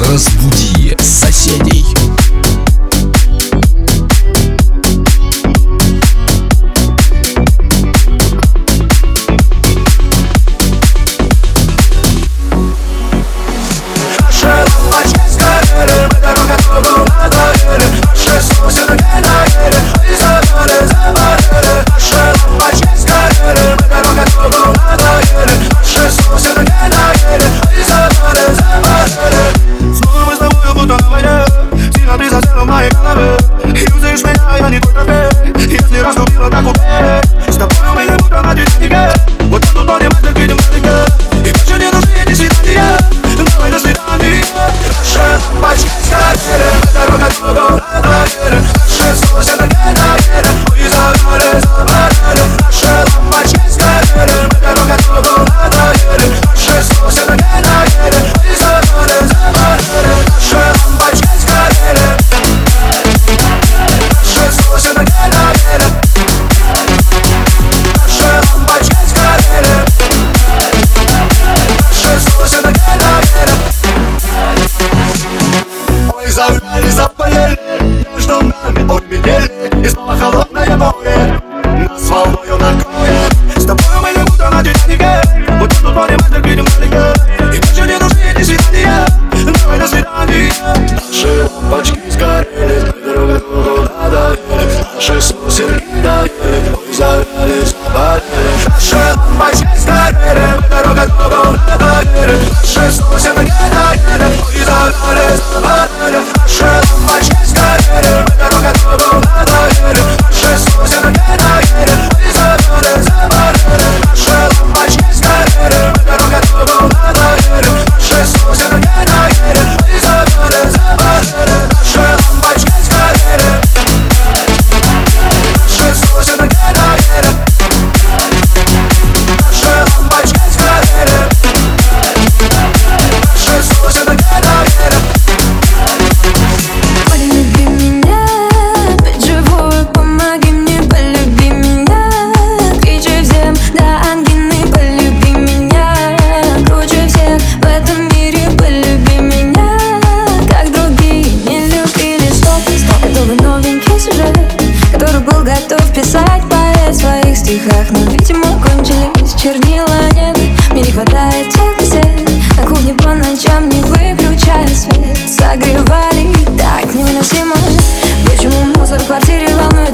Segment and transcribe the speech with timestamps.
[0.00, 1.84] Разбуди соседей.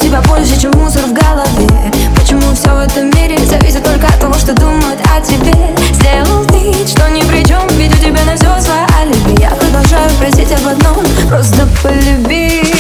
[0.07, 1.93] тебя больше, чем мусор в голове.
[2.15, 5.75] Почему все в этом мире зависит только от того, что думают о тебе?
[5.93, 9.41] Сделал ты, что ни при чем, ведь у тебя на все свое алиби.
[9.41, 12.76] Я продолжаю просить об одном, просто полюби.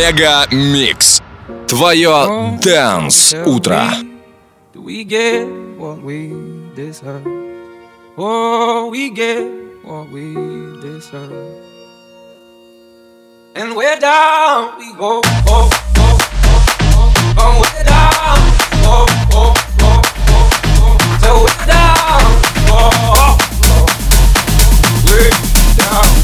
[0.00, 1.20] Мега Микс.
[1.68, 3.84] Твое Дэнс Утро.
[4.74, 6.32] We get what we
[6.74, 7.26] deserve.
[8.16, 9.44] Oh, we get
[9.84, 10.32] what we
[10.80, 11.30] deserve.
[13.54, 17.44] And we're down, we go, go, go, go, go.
[17.44, 18.40] And we're down,
[18.80, 20.40] go, go, go, go,
[20.78, 20.88] go.
[21.20, 22.24] So we're down,
[22.72, 23.36] go, go,
[23.68, 23.84] go.
[25.04, 25.28] We're
[25.76, 26.19] down.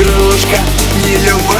[0.00, 0.58] игрушка,
[1.04, 1.59] не любовь.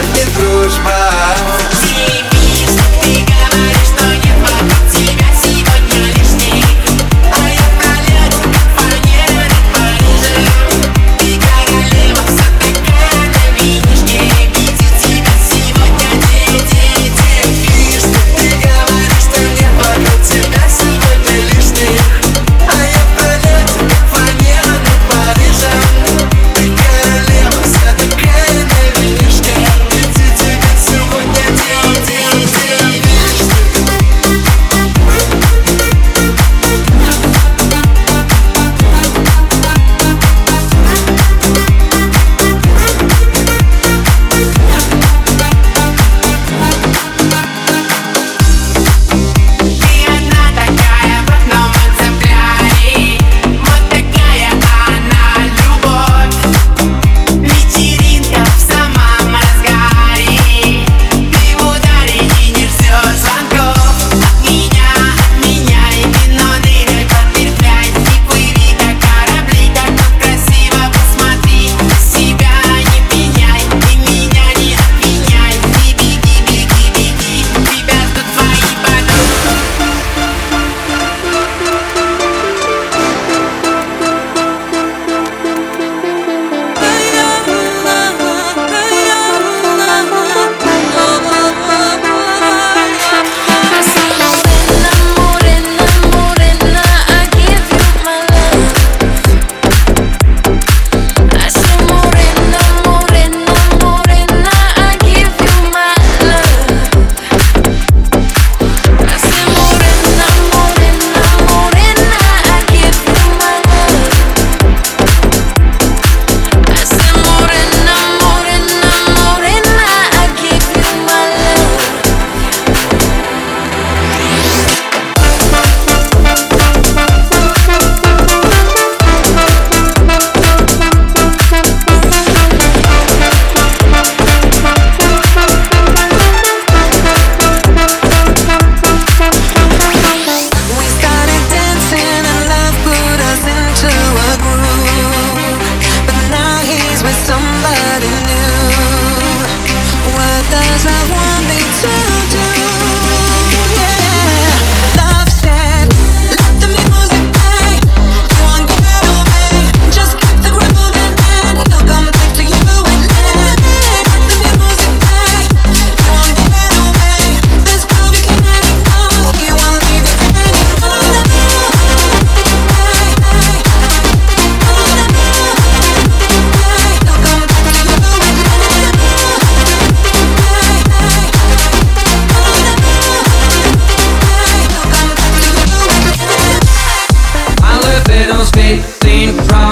[189.10, 189.69] seen from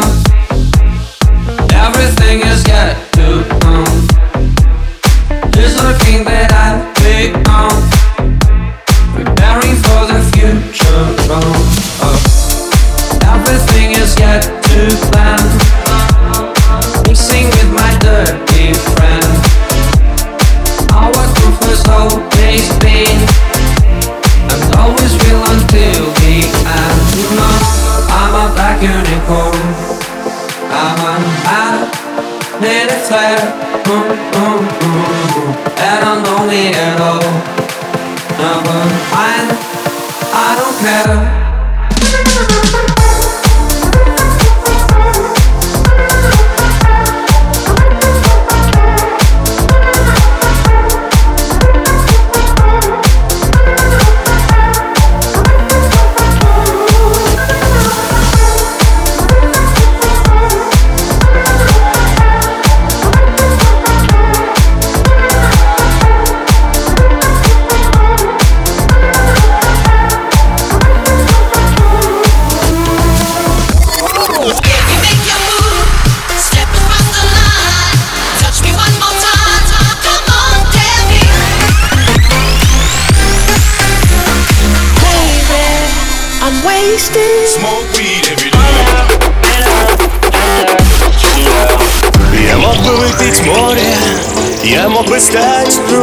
[33.91, 33.95] I
[36.03, 37.23] don't know me at all.
[40.31, 41.39] I don't care.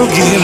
[0.06, 0.42] Другим.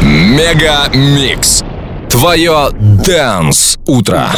[0.00, 1.62] Мега Микс.
[2.10, 4.28] Твое Дэнс утро.